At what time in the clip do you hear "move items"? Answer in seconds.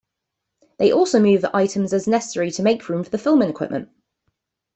1.19-1.93